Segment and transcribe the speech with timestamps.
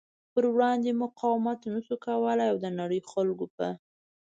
[0.33, 3.67] پر وړاندې مقاومت نشو کولی او د نړۍ خلکو په